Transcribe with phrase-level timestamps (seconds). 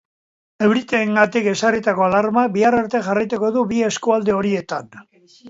[0.67, 4.93] Euriteengatik ezarritako alarmak bihar arte jarraituko du bi eskualde horietan.